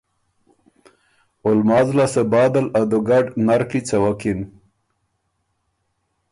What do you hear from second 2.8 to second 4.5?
دُوګډ نر کی څَوَکِن۔